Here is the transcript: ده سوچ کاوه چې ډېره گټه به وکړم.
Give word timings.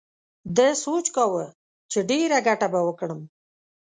ده 0.55 0.67
سوچ 0.85 1.05
کاوه 1.15 1.45
چې 1.91 1.99
ډېره 2.09 2.37
گټه 2.47 2.67
به 2.73 2.79
وکړم. 2.87 3.21